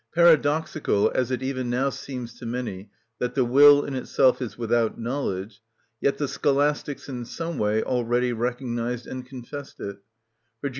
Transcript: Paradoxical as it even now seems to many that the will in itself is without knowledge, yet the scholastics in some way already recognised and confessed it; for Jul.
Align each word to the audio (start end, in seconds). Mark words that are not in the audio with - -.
Paradoxical 0.15 1.11
as 1.13 1.29
it 1.29 1.43
even 1.43 1.69
now 1.69 1.87
seems 1.91 2.33
to 2.33 2.43
many 2.43 2.89
that 3.19 3.35
the 3.35 3.45
will 3.45 3.83
in 3.85 3.93
itself 3.93 4.41
is 4.41 4.57
without 4.57 4.99
knowledge, 4.99 5.61
yet 5.99 6.17
the 6.17 6.27
scholastics 6.27 7.07
in 7.07 7.23
some 7.23 7.59
way 7.59 7.83
already 7.83 8.33
recognised 8.33 9.05
and 9.05 9.27
confessed 9.27 9.79
it; 9.79 9.97
for 10.59 10.69
Jul. 10.69 10.69